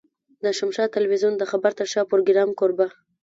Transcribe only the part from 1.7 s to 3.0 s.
تر شا پروګرام کوربه.